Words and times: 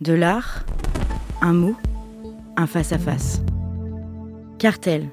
De 0.00 0.12
l'art, 0.12 0.64
un 1.40 1.52
mot, 1.52 1.74
un 2.56 2.68
face-à-face. 2.68 3.42
Cartel. 4.60 5.08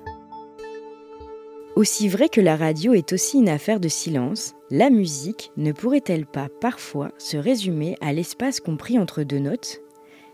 Aussi 1.75 2.07
vrai 2.07 2.29
que 2.29 2.39
la 2.39 2.55
radio 2.55 2.93
est 2.93 3.11
aussi 3.11 3.39
une 3.39 3.49
affaire 3.49 3.79
de 3.79 3.87
silence, 3.87 4.53
la 4.69 4.91
musique 4.91 5.51
ne 5.57 5.71
pourrait-elle 5.71 6.27
pas 6.27 6.49
parfois 6.61 7.09
se 7.17 7.35
résumer 7.35 7.97
à 7.99 8.13
l'espace 8.13 8.59
compris 8.59 8.99
entre 8.99 9.23
deux 9.23 9.39
notes? 9.39 9.81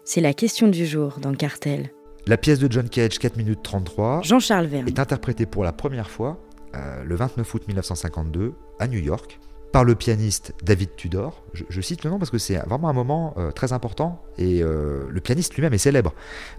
C'est 0.03 0.19
la 0.19 0.33
question 0.33 0.67
du 0.67 0.85
jour 0.85 1.19
dans 1.21 1.33
Cartel. 1.33 1.91
La 2.27 2.35
pièce 2.35 2.59
de 2.59 2.69
John 2.69 2.89
Cage, 2.89 3.19
4 3.19 3.37
minutes 3.37 3.63
33, 3.63 4.21
Jean-Charles 4.21 4.65
Verne. 4.65 4.87
est 4.89 4.99
interprétée 4.99 5.45
pour 5.45 5.63
la 5.63 5.71
première 5.71 6.09
fois 6.09 6.43
euh, 6.75 7.05
le 7.05 7.15
29 7.15 7.53
août 7.53 7.63
1952 7.69 8.51
à 8.79 8.89
New 8.89 8.99
York 8.99 9.39
par 9.71 9.83
le 9.83 9.95
pianiste 9.95 10.53
David 10.63 10.95
Tudor. 10.95 11.43
Je, 11.53 11.81
cite 11.81 12.03
le 12.03 12.09
nom 12.09 12.19
parce 12.19 12.31
que 12.31 12.37
c'est 12.37 12.57
vraiment 12.57 12.89
un 12.89 12.93
moment 12.93 13.33
euh, 13.37 13.51
très 13.51 13.73
important 13.73 14.21
et 14.37 14.61
euh, 14.61 15.05
le 15.09 15.21
pianiste 15.21 15.55
lui-même 15.55 15.73
est 15.73 15.77
célèbre. 15.77 16.13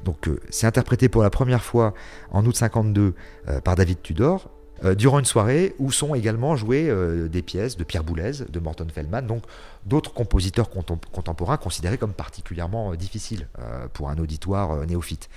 Donc 0.04 0.28
euh, 0.28 0.40
c'est 0.50 0.66
interprété 0.66 1.08
pour 1.08 1.22
la 1.22 1.30
première 1.30 1.62
fois 1.62 1.94
en 2.30 2.44
août 2.46 2.56
52 2.56 3.14
euh, 3.48 3.60
par 3.60 3.76
David 3.76 4.02
Tudor 4.02 4.50
durant 4.98 5.20
une 5.20 5.24
soirée 5.24 5.76
où 5.78 5.92
sont 5.92 6.16
également 6.16 6.56
jouées 6.56 6.92
des 7.28 7.42
pièces 7.42 7.76
de 7.76 7.84
Pierre 7.84 8.02
Boulez, 8.02 8.32
de 8.48 8.58
Morton 8.58 8.88
Feldman, 8.92 9.24
donc 9.24 9.44
d'autres 9.86 10.12
compositeurs 10.12 10.68
contem- 10.70 10.98
contemporains 11.12 11.56
considérés 11.56 11.98
comme 11.98 12.12
particulièrement 12.12 12.92
difficiles 12.96 13.46
pour 13.92 14.10
un 14.10 14.18
auditoire 14.18 14.84
néophyte. 14.84 15.28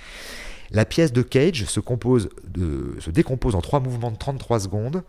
La 0.72 0.84
pièce 0.84 1.12
de 1.12 1.22
Cage 1.22 1.64
se, 1.66 1.78
compose 1.78 2.28
se 2.98 3.10
décompose 3.10 3.54
en 3.54 3.60
trois 3.60 3.78
mouvements 3.78 4.10
de 4.10 4.16
33 4.16 4.58
secondes, 4.58 5.04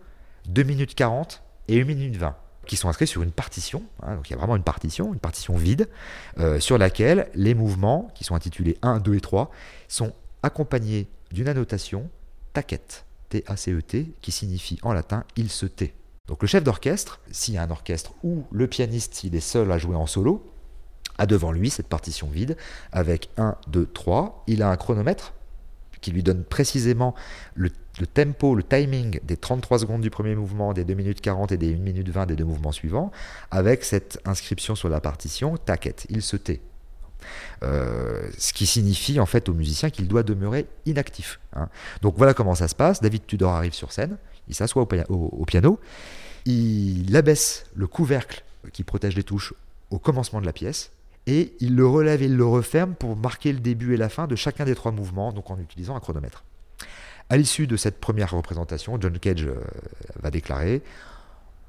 2 0.46 0.62
minutes 0.62 0.94
40 0.94 1.42
et 1.66 1.80
1 1.80 1.84
minute 1.84 2.16
20 2.16 2.36
qui 2.68 2.76
sont 2.76 2.88
inscrits 2.88 3.08
sur 3.08 3.22
une 3.22 3.32
partition. 3.32 3.82
hein, 4.02 4.14
donc 4.14 4.30
il 4.30 4.34
y 4.34 4.36
a 4.36 4.38
vraiment 4.38 4.54
une 4.54 4.62
partition, 4.62 5.12
une 5.12 5.18
partition 5.18 5.56
vide, 5.56 5.88
euh, 6.38 6.60
sur 6.60 6.78
laquelle 6.78 7.28
les 7.34 7.54
mouvements, 7.54 8.12
qui 8.14 8.22
sont 8.22 8.36
intitulés 8.36 8.78
1, 8.82 9.00
2 9.00 9.16
et 9.16 9.20
3, 9.20 9.50
sont 9.88 10.12
accompagnés 10.44 11.08
d'une 11.32 11.48
annotation 11.48 12.08
taquette, 12.52 13.06
T-A-C-E-T, 13.30 14.00
E 14.00 14.06
qui 14.20 14.30
signifie 14.30 14.78
en 14.82 14.92
latin 14.92 15.24
il 15.36 15.50
se 15.50 15.66
tait. 15.66 15.94
Donc 16.28 16.42
le 16.42 16.48
chef 16.48 16.62
d'orchestre, 16.62 17.20
s'il 17.30 17.54
y 17.54 17.58
a 17.58 17.62
un 17.62 17.70
orchestre 17.70 18.12
ou 18.22 18.44
le 18.52 18.66
pianiste, 18.66 19.14
s'il 19.14 19.34
est 19.34 19.40
seul 19.40 19.72
à 19.72 19.78
jouer 19.78 19.96
en 19.96 20.06
solo, 20.06 20.46
a 21.16 21.26
devant 21.26 21.50
lui 21.50 21.70
cette 21.70 21.88
partition 21.88 22.28
vide 22.28 22.56
avec 22.92 23.30
1, 23.38 23.56
2, 23.68 23.86
3. 23.86 24.44
Il 24.46 24.62
a 24.62 24.70
un 24.70 24.76
chronomètre 24.76 25.32
qui 26.00 26.10
lui 26.10 26.22
donne 26.22 26.44
précisément 26.44 27.14
le, 27.54 27.70
tempo, 28.12 28.54
le 28.54 28.62
timing 28.62 29.20
des 29.24 29.36
33 29.36 29.80
secondes 29.80 30.00
du 30.00 30.10
premier 30.10 30.34
mouvement, 30.34 30.72
des 30.72 30.84
2 30.84 30.94
minutes 30.94 31.20
40 31.20 31.52
et 31.52 31.56
des 31.56 31.74
1 31.74 31.78
minute 31.78 32.08
20 32.08 32.26
des 32.26 32.36
deux 32.36 32.44
mouvements 32.44 32.72
suivants, 32.72 33.10
avec 33.50 33.84
cette 33.84 34.20
inscription 34.24 34.74
sur 34.74 34.88
la 34.88 35.00
partition, 35.00 35.56
taquette, 35.56 36.06
il 36.08 36.22
se 36.22 36.36
tait. 36.36 36.60
Euh, 37.64 38.30
ce 38.38 38.52
qui 38.52 38.66
signifie 38.66 39.18
en 39.18 39.26
fait 39.26 39.48
au 39.48 39.54
musicien 39.54 39.90
qu'il 39.90 40.06
doit 40.06 40.22
demeurer 40.22 40.66
inactif. 40.86 41.40
hein. 41.54 41.68
Donc 42.00 42.14
voilà 42.16 42.32
comment 42.32 42.54
ça 42.54 42.68
se 42.68 42.76
passe. 42.76 43.00
David 43.02 43.26
Tudor 43.26 43.52
arrive 43.52 43.74
sur 43.74 43.92
scène, 43.92 44.16
il 44.48 44.54
s'assoit 44.54 44.82
au 44.82 45.44
piano, 45.44 45.80
il 46.46 47.14
abaisse 47.16 47.66
le 47.74 47.86
couvercle 47.86 48.44
qui 48.72 48.84
protège 48.84 49.16
les 49.16 49.24
touches 49.24 49.52
au 49.90 49.98
commencement 49.98 50.40
de 50.40 50.46
la 50.46 50.52
pièce, 50.52 50.92
et 51.28 51.54
il 51.60 51.76
le 51.76 51.86
relève 51.86 52.22
et 52.22 52.24
il 52.24 52.36
le 52.36 52.46
referme 52.46 52.94
pour 52.94 53.14
marquer 53.14 53.52
le 53.52 53.60
début 53.60 53.92
et 53.92 53.98
la 53.98 54.08
fin 54.08 54.26
de 54.26 54.34
chacun 54.34 54.64
des 54.64 54.74
trois 54.74 54.92
mouvements, 54.92 55.30
donc 55.30 55.50
en 55.50 55.58
utilisant 55.58 55.94
un 55.94 56.00
chronomètre. 56.00 56.42
À 57.28 57.36
l'issue 57.36 57.66
de 57.66 57.76
cette 57.76 58.00
première 58.00 58.30
représentation, 58.30 58.98
John 58.98 59.18
Cage 59.18 59.44
euh, 59.44 59.60
va 60.22 60.30
déclarer, 60.30 60.82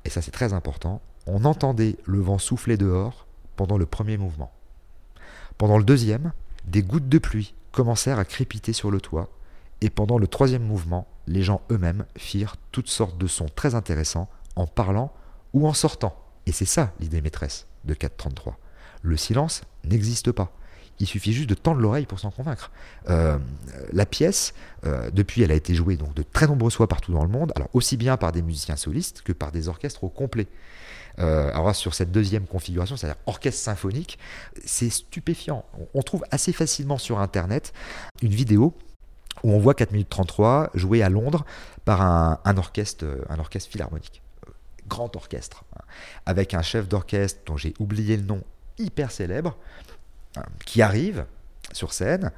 et 0.06 0.10
ça 0.10 0.22
c'est 0.22 0.32
très 0.32 0.54
important, 0.54 1.02
on 1.28 1.44
entendait 1.44 1.98
le 2.06 2.22
vent 2.22 2.38
souffler 2.38 2.78
dehors 2.78 3.28
pendant 3.58 3.78
le 3.78 3.86
premier 3.86 4.18
mouvement. 4.18 4.54
Pendant 5.58 5.78
le 5.78 5.84
deuxième, 5.84 6.32
des 6.66 6.82
gouttes 6.82 7.10
de 7.10 7.18
pluie 7.18 7.54
commencèrent 7.74 8.18
à 8.18 8.24
crépiter 8.24 8.72
sur 8.72 8.92
le 8.92 9.02
toit, 9.02 9.30
et 9.82 9.90
pendant 9.90 10.18
le 10.18 10.28
troisième 10.28 10.64
mouvement, 10.64 11.06
les 11.28 11.44
gens 11.44 11.62
eux-mêmes 11.70 12.06
firent 12.18 12.56
toutes 12.72 12.88
sortes 12.88 13.18
de 13.18 13.28
sons 13.28 13.50
très 13.54 13.76
intéressants 13.76 14.30
en 14.56 14.68
parlant 14.68 15.12
ou 15.52 15.68
en 15.68 15.74
sortant. 15.74 16.16
Et 16.46 16.54
c'est 16.54 16.64
ça 16.64 16.94
l'idée 17.02 17.22
maîtresse 17.22 17.68
de 17.84 17.94
433. 17.94 18.58
Le 19.02 19.18
silence 19.18 19.62
n'existe 19.84 20.32
pas. 20.32 20.52
Il 21.00 21.08
suffit 21.08 21.32
juste 21.32 21.50
de 21.50 21.56
tendre 21.56 21.80
l'oreille 21.80 22.06
pour 22.06 22.20
s'en 22.20 22.30
convaincre. 22.30 22.72
Euh, 23.10 23.38
la 23.94 24.06
pièce, 24.06 24.54
euh, 24.86 25.10
depuis, 25.12 25.42
elle 25.44 25.52
a 25.52 25.56
été 25.56 25.74
jouée 25.74 25.96
donc 25.96 26.14
de 26.14 26.24
très 26.24 26.46
nombreuses 26.46 26.76
fois 26.76 26.88
partout 26.88 27.14
dans 27.14 27.24
le 27.24 27.30
monde, 27.30 27.54
alors 27.56 27.70
aussi 27.74 27.96
bien 27.96 28.18
par 28.18 28.34
des 28.34 28.42
musiciens 28.42 28.76
solistes 28.76 29.22
que 29.22 29.32
par 29.32 29.52
des 29.52 29.70
orchestres 29.70 30.04
au 30.04 30.10
complet. 30.10 30.48
Euh, 31.20 31.50
alors 31.54 31.74
sur 31.76 31.94
cette 31.94 32.12
deuxième 32.12 32.46
configuration, 32.46 32.98
c'est-à-dire 32.98 33.20
orchestre 33.28 33.62
symphonique, 33.62 34.20
c'est 34.66 34.90
stupéfiant. 34.90 35.64
On, 35.94 36.02
trouve 36.02 36.24
assez 36.32 36.52
facilement 36.52 36.98
sur 36.98 37.20
Internet 37.20 37.74
une 38.22 38.34
vidéo 38.34 38.74
où 39.44 39.52
on 39.52 39.60
voit 39.60 39.74
4 39.74 39.92
minutes 39.92 40.10
33 40.10 40.72
jouée 40.74 41.02
à 41.02 41.10
Londres 41.10 41.46
par 41.86 42.02
un, 42.02 42.58
orchestre, 42.58 43.06
un 43.30 43.40
orchestre 43.40 43.72
philharmonique, 43.72 44.22
grand 44.88 45.16
orchestre, 45.16 45.64
hein, 45.78 45.84
avec 46.26 46.54
un 46.54 46.62
chef 46.62 46.90
d'orchestre 46.90 47.40
dont 47.46 47.58
j'ai 47.58 47.74
oublié 47.80 48.18
le 48.18 48.24
nom, 48.24 48.44
hyper 48.80 49.12
célèbre, 49.12 49.56
hein, 50.36 50.44
qui 50.66 50.82
arrive 50.82 51.26
sur 51.74 51.94
scène, 51.94 52.32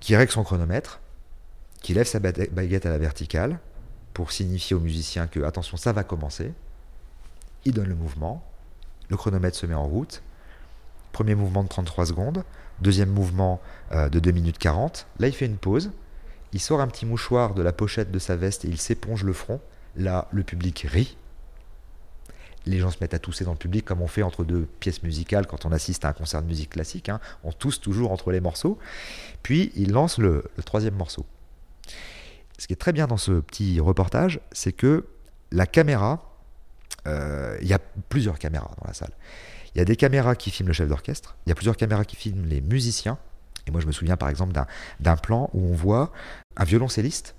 qui 0.00 0.16
règle 0.16 0.32
son 0.32 0.42
chronomètre, 0.44 1.00
qui 1.80 1.94
lève 1.94 2.06
sa 2.06 2.18
ba- 2.18 2.32
baguette 2.50 2.86
à 2.86 2.90
la 2.90 2.98
verticale 2.98 3.58
pour 4.14 4.32
signifier 4.32 4.76
aux 4.76 4.80
musiciens 4.80 5.26
que 5.26 5.40
attention, 5.40 5.76
ça 5.76 5.92
va 5.92 6.04
commencer. 6.04 6.52
Il 7.64 7.72
donne 7.72 7.88
le 7.88 7.94
mouvement, 7.94 8.44
le 9.08 9.16
chronomètre 9.16 9.56
se 9.56 9.66
met 9.66 9.74
en 9.74 9.86
route. 9.86 10.22
Premier 11.12 11.34
mouvement 11.34 11.62
de 11.62 11.68
33 11.68 12.06
secondes, 12.06 12.44
deuxième 12.80 13.10
mouvement 13.10 13.60
euh, 13.92 14.08
de 14.08 14.18
2 14.18 14.30
minutes 14.32 14.58
40. 14.58 15.06
Là, 15.18 15.28
il 15.28 15.34
fait 15.34 15.46
une 15.46 15.58
pause. 15.58 15.90
Il 16.52 16.60
sort 16.60 16.80
un 16.80 16.88
petit 16.88 17.06
mouchoir 17.06 17.54
de 17.54 17.62
la 17.62 17.72
pochette 17.72 18.10
de 18.10 18.18
sa 18.18 18.36
veste 18.36 18.64
et 18.64 18.68
il 18.68 18.78
s'éponge 18.78 19.24
le 19.24 19.32
front. 19.32 19.60
Là, 19.96 20.28
le 20.32 20.42
public 20.42 20.86
rit. 20.88 21.16
Les 22.66 22.78
gens 22.78 22.90
se 22.90 22.98
mettent 23.00 23.14
à 23.14 23.18
tousser 23.18 23.44
dans 23.44 23.52
le 23.52 23.58
public 23.58 23.84
comme 23.84 24.02
on 24.02 24.06
fait 24.06 24.22
entre 24.22 24.44
deux 24.44 24.66
pièces 24.80 25.02
musicales 25.02 25.46
quand 25.46 25.64
on 25.66 25.72
assiste 25.72 26.04
à 26.04 26.08
un 26.08 26.12
concert 26.12 26.42
de 26.42 26.46
musique 26.46 26.70
classique. 26.70 27.08
hein. 27.08 27.20
On 27.44 27.52
tousse 27.52 27.80
toujours 27.80 28.12
entre 28.12 28.30
les 28.30 28.40
morceaux. 28.40 28.78
Puis 29.42 29.72
il 29.74 29.92
lance 29.92 30.18
le, 30.18 30.44
troisième 30.64 30.94
morceau. 30.94 31.26
Ce 32.58 32.66
qui 32.66 32.72
est 32.72 32.76
très 32.76 32.92
bien 32.92 33.06
dans 33.06 33.16
ce 33.16 33.32
petit 33.40 33.80
reportage, 33.80 34.40
c'est 34.52 34.72
que 34.72 35.06
la 35.50 35.66
caméra, 35.66 36.36
euh, 37.08 37.58
il 37.60 37.66
y 37.66 37.72
a 37.72 37.80
plusieurs 38.08 38.38
caméras 38.38 38.70
dans 38.80 38.86
la 38.86 38.94
salle. 38.94 39.12
Il 39.74 39.78
y 39.78 39.80
a 39.80 39.84
des 39.84 39.96
caméras 39.96 40.36
qui 40.36 40.50
filment 40.50 40.68
le 40.68 40.74
chef 40.74 40.88
d'orchestre, 40.88 41.34
il 41.46 41.48
y 41.48 41.52
a 41.52 41.54
plusieurs 41.54 41.76
caméras 41.76 42.04
qui 42.04 42.14
filment 42.16 42.46
les 42.46 42.60
musiciens. 42.60 43.18
Et 43.66 43.70
moi, 43.70 43.80
je 43.80 43.86
me 43.86 43.92
souviens 43.92 44.16
par 44.16 44.28
exemple 44.28 44.52
d'un- 45.00 45.16
plan 45.16 45.48
où 45.54 45.66
on 45.70 45.74
voit 45.74 46.12
un 46.56 46.64
violoncelliste 46.64 47.34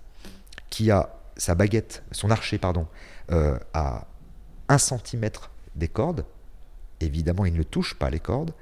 qui 0.70 0.90
a 0.90 1.16
sa 1.38 1.56
baguette, 1.56 2.04
son 2.12 2.32
archet, 2.32 2.58
pardon, 2.58 2.88
euh, 3.32 3.58
à 3.74 4.08
1 4.70 4.78
cm 4.78 5.30
des 5.76 5.88
cordes. 5.88 6.26
Évidemment, 7.00 7.46
il 7.46 7.54
ne 7.54 7.64
touche 7.64 7.96
pas 7.96 8.10
les 8.10 8.20
cordes. 8.20 8.54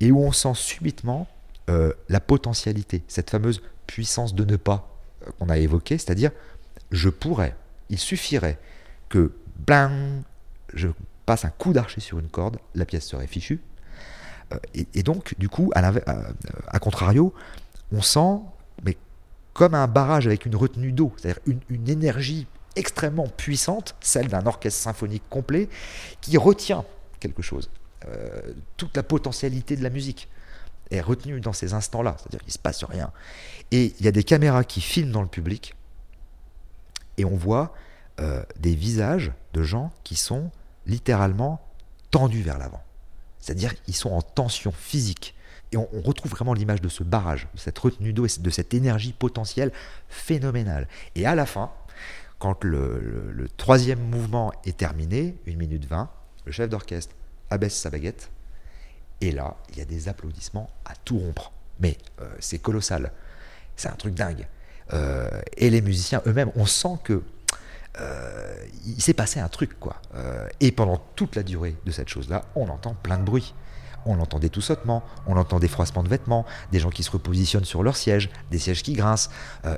Et 0.00 0.10
où 0.10 0.20
on 0.20 0.32
sent 0.32 0.54
subitement 0.54 1.28
euh, 1.70 1.92
la 2.08 2.20
potentialité, 2.20 3.02
cette 3.08 3.30
fameuse 3.30 3.62
puissance 3.86 4.34
de 4.34 4.44
ne 4.44 4.56
pas 4.56 4.88
euh, 5.26 5.30
qu'on 5.38 5.48
a 5.48 5.58
évoquée, 5.58 5.98
c'est-à-dire 5.98 6.32
je 6.90 7.08
pourrais, 7.08 7.56
il 7.88 7.98
suffirait 7.98 8.58
que 9.08 9.32
blang, 9.66 10.22
je 10.74 10.88
passe 11.24 11.44
un 11.44 11.50
coup 11.50 11.72
d'archet 11.72 12.00
sur 12.00 12.18
une 12.18 12.28
corde, 12.28 12.58
la 12.74 12.84
pièce 12.84 13.06
serait 13.06 13.26
fichue. 13.26 13.60
Euh, 14.52 14.58
et, 14.74 15.02
donc, 15.02 15.34
du 15.38 15.48
coup, 15.48 15.70
à, 15.74 15.92
à- 16.68 16.78
contrario, 16.80 17.32
on 17.92 18.02
sent, 18.02 18.40
mais 18.84 18.96
comme 19.52 19.74
un 19.74 19.86
barrage 19.86 20.26
avec 20.26 20.46
une 20.46 20.56
retenue 20.56 20.92
d'eau, 20.92 21.12
c'est-à-dire 21.16 21.40
une 21.68 21.88
énergie 21.88 22.46
extrêmement 22.76 23.28
puissante, 23.28 23.94
celle 24.00 24.28
d'un 24.28 24.46
orchestre 24.46 24.80
symphonique 24.80 25.22
complet, 25.28 25.68
qui 26.20 26.36
retient 26.36 26.84
quelque 27.20 27.42
chose. 27.42 27.70
Euh, 28.08 28.52
toute 28.76 28.96
la 28.96 29.02
potentialité 29.02 29.76
de 29.76 29.82
la 29.82 29.90
musique 29.90 30.28
est 30.90 31.00
retenue 31.00 31.40
dans 31.40 31.52
ces 31.52 31.74
instants-là, 31.74 32.16
c'est-à-dire 32.18 32.40
qu'il 32.40 32.48
ne 32.48 32.52
se 32.52 32.58
passe 32.58 32.84
rien. 32.84 33.12
Et 33.70 33.94
il 33.98 34.04
y 34.04 34.08
a 34.08 34.12
des 34.12 34.24
caméras 34.24 34.64
qui 34.64 34.80
filment 34.80 35.12
dans 35.12 35.22
le 35.22 35.28
public, 35.28 35.74
et 37.18 37.24
on 37.24 37.36
voit 37.36 37.74
euh, 38.20 38.42
des 38.58 38.74
visages 38.74 39.32
de 39.52 39.62
gens 39.62 39.92
qui 40.04 40.16
sont 40.16 40.50
littéralement 40.86 41.60
tendus 42.10 42.42
vers 42.42 42.58
l'avant. 42.58 42.82
C'est-à-dire 43.38 43.80
qu'ils 43.82 43.94
sont 43.94 44.10
en 44.10 44.22
tension 44.22 44.72
physique. 44.72 45.34
Et 45.72 45.76
on, 45.76 45.88
on 45.92 46.02
retrouve 46.02 46.30
vraiment 46.32 46.52
l'image 46.52 46.80
de 46.80 46.88
ce 46.88 47.02
barrage, 47.02 47.48
de 47.54 47.58
cette 47.58 47.78
retenue 47.78 48.12
d'eau 48.12 48.26
et 48.26 48.40
de 48.40 48.50
cette 48.50 48.74
énergie 48.74 49.12
potentielle 49.12 49.72
phénoménale. 50.08 50.88
Et 51.14 51.26
à 51.26 51.34
la 51.34 51.46
fin, 51.46 51.70
quand 52.42 52.64
le, 52.64 53.46
troisième 53.56 54.00
mouvement 54.00 54.52
est 54.64 54.76
terminé, 54.76 55.36
1 55.46 55.54
minute 55.54 55.84
20, 55.84 56.10
le 56.44 56.50
chef 56.50 56.68
d'orchestre 56.68 57.14
abaisse 57.50 57.76
sa 57.76 57.88
baguette. 57.88 58.30
Et 59.20 59.30
là, 59.30 59.54
il 59.70 59.78
y 59.78 59.80
a 59.80 59.84
des 59.84 60.08
applaudissements 60.08 60.68
à 60.84 60.96
tout 61.04 61.20
rompre. 61.20 61.52
Mais 61.78 61.96
euh, 62.20 62.28
c'est 62.40 62.58
colossal. 62.58 63.12
C'est 63.76 63.90
un 63.90 63.94
truc 63.94 64.14
dingue. 64.14 64.48
Euh, 64.92 65.28
et 65.56 65.70
les 65.70 65.80
musiciens 65.80 66.20
eux-mêmes, 66.26 66.50
on 66.56 66.66
sent 66.66 66.98
que 67.04 67.22
euh, 68.00 68.56
il 68.86 69.00
s'est 69.00 69.14
passé 69.14 69.38
un 69.38 69.48
truc, 69.48 69.78
quoi. 69.78 70.02
Et 70.58 70.72
pendant 70.72 71.00
toute 71.14 71.36
la 71.36 71.44
durée 71.44 71.76
de 71.86 71.92
cette 71.92 72.08
chose-là, 72.08 72.44
on 72.56 72.68
entend 72.70 72.94
plein 72.94 73.18
de 73.18 73.24
bruit. 73.24 73.54
On 74.06 74.16
l'entend 74.16 74.38
des 74.38 74.50
toussotements, 74.50 75.02
on 75.26 75.36
entend 75.36 75.58
des 75.58 75.68
froissements 75.68 76.02
de 76.02 76.08
vêtements, 76.08 76.44
des 76.72 76.80
gens 76.80 76.90
qui 76.90 77.02
se 77.02 77.10
repositionnent 77.10 77.64
sur 77.64 77.82
leur 77.82 77.96
siège, 77.96 78.30
des 78.50 78.58
sièges 78.58 78.82
qui 78.82 78.94
grincent, 78.94 79.30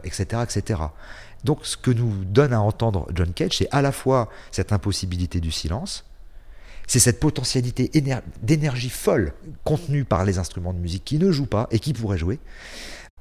etc., 0.05 0.27
euh, 0.35 0.45
etc. 0.45 0.81
Donc 1.45 1.61
ce 1.63 1.77
que 1.77 1.91
nous 1.91 2.25
donne 2.25 2.53
à 2.53 2.61
entendre 2.61 3.07
John 3.15 3.33
Cage, 3.33 3.59
c'est 3.59 3.69
à 3.71 3.83
la 3.83 3.93
fois 3.93 4.29
cette 4.51 4.73
impossibilité 4.73 5.41
du 5.41 5.53
silence, 5.53 6.05
c'est 6.87 6.99
cette 6.99 7.21
potentialité 7.21 7.91
d'énergie 8.43 8.91
folle 8.91 9.33
contenue 9.65 10.05
par 10.05 10.25
les 10.25 10.39
instruments 10.39 10.75
de 10.75 10.79
musique 10.79 11.05
qui 11.05 11.19
ne 11.19 11.31
jouent 11.31 11.47
pas 11.47 11.67
et 11.71 11.79
qui 11.79 11.93
pourraient 11.93 12.19
jouer. 12.19 12.39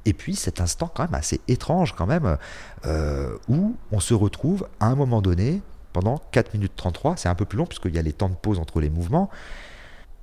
Et 0.04 0.12
puis 0.12 0.36
cet 0.36 0.60
instant 0.60 0.90
quand 0.92 1.04
même 1.04 1.14
assez 1.14 1.40
étrange 1.48 1.94
quand 1.94 2.06
même, 2.06 2.36
euh, 2.84 3.36
où 3.48 3.74
on 3.90 4.00
se 4.00 4.14
retrouve 4.14 4.68
à 4.80 4.86
un 4.86 4.94
moment 4.94 5.22
donné, 5.22 5.62
pendant 5.92 6.20
4 6.32 6.54
minutes 6.54 6.72
33, 6.76 7.16
c'est 7.16 7.28
un 7.28 7.34
peu 7.34 7.44
plus 7.44 7.56
long 7.56 7.66
puisqu'il 7.66 7.94
y 7.94 7.98
a 7.98 8.02
les 8.02 8.12
temps 8.12 8.28
de 8.28 8.34
pause 8.34 8.58
entre 8.58 8.80
les 8.80 8.90
mouvements, 8.90 9.30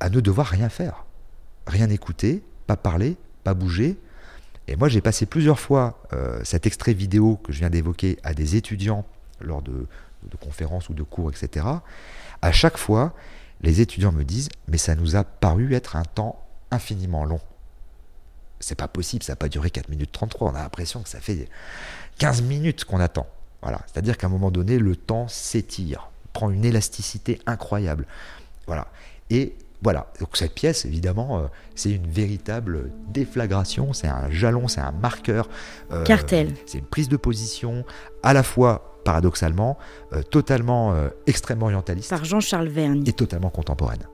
à 0.02 0.10
ne 0.10 0.20
devoir 0.20 0.48
rien 0.48 0.70
faire. 0.70 1.06
Rien 1.68 1.90
écouter, 1.90 2.44
pas 2.68 2.76
parler, 2.76 3.16
pas 3.44 3.54
bouger. 3.54 3.98
Et 4.68 4.76
moi 4.76 4.90
j'ai 4.90 5.02
passé 5.02 5.26
plusieurs 5.26 5.60
fois 5.60 6.02
euh, 6.14 6.42
cet 6.44 6.66
extrait 6.66 6.94
vidéo 6.94 7.38
que 7.44 7.52
je 7.52 7.60
viens 7.60 7.70
d'évoquer 7.70 8.20
à 8.24 8.34
des 8.34 8.56
étudiants 8.56 9.06
lors 9.40 9.62
de, 9.62 9.88
de 10.30 10.38
conférences 10.38 10.90
ou 10.90 10.94
de 10.94 11.04
cours, 11.04 11.30
etc 11.30 11.66
à 12.42 12.52
chaque 12.52 12.78
fois, 12.78 13.14
les 13.62 13.82
étudiants 13.82 14.12
me 14.12 14.24
disent 14.24 14.50
Mais 14.68 14.78
ça 14.78 14.96
nous 14.96 15.16
a 15.16 15.24
paru 15.24 15.74
être 15.74 15.96
un 15.96 16.04
temps 16.04 16.44
infiniment 16.72 17.26
long. 17.26 17.40
C'est 18.60 18.76
pas 18.76 18.88
possible, 18.88 19.24
ça 19.24 19.34
n'a 19.34 19.38
pas 19.38 19.50
duré 19.50 19.70
4 19.70 19.90
minutes 19.90 20.12
33. 20.12 20.52
On 20.52 20.56
a 20.56 20.62
l'impression 20.62 21.02
que 21.02 21.10
ça 21.10 21.20
fait 21.20 21.48
15 22.20 22.44
minutes 22.44 22.86
qu'on 22.86 23.00
attend. 23.00 23.28
Voilà. 23.62 23.82
C'est-à-dire 23.88 24.18
qu'à 24.18 24.28
un 24.28 24.30
moment 24.30 24.52
donné, 24.52 24.78
le 24.78 24.96
temps 24.96 25.28
s'étire, 25.28 26.10
prend 26.34 26.50
une 26.50 26.66
élasticité 26.66 27.40
incroyable. 27.46 28.06
Voilà. 28.68 28.88
Et 29.30 29.56
voilà, 29.82 30.12
donc 30.20 30.38
cette 30.38 30.54
pièce, 30.54 30.86
évidemment, 30.86 31.40
euh, 31.40 31.48
c'est 31.76 31.92
une 31.92 32.08
véritable 32.08 32.92
déflagration, 33.08 33.94
c'est 33.94 34.08
un 34.08 34.30
jalon, 34.30 34.68
c'est 34.68 34.82
un 34.82 34.92
marqueur. 34.92 35.50
Euh, 35.92 36.04
Cartel. 36.04 36.54
C'est 36.68 36.78
une 36.78 36.86
prise 36.86 37.10
de 37.10 37.18
position 37.18 37.84
à 38.22 38.34
la 38.34 38.44
fois 38.44 39.00
paradoxalement, 39.04 39.78
euh, 40.14 40.22
totalement 40.22 40.94
euh, 40.94 41.10
extrêmement 41.28 41.66
orientaliste. 41.66 42.10
Par 42.10 42.26
Jean-Charles 42.26 42.68
Vergne. 42.68 43.04
Et 43.08 43.14
totalement 43.14 43.50
contemporaine. 43.50 44.08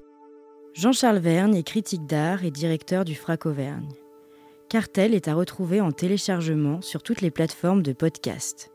Jean-Charles 0.74 1.20
Vergne 1.20 1.56
est 1.56 1.64
critique 1.64 2.06
d'art 2.06 2.46
et 2.46 2.52
directeur 2.52 3.04
du 3.04 3.16
FRAC 3.16 3.46
Auvergne. 3.46 3.90
Cartel 4.70 5.14
est 5.14 5.28
à 5.28 5.34
retrouver 5.34 5.82
en 5.82 5.92
téléchargement 5.92 6.82
sur 6.82 7.02
toutes 7.02 7.22
les 7.22 7.32
plateformes 7.32 7.82
de 7.82 7.94
podcast. 7.94 8.72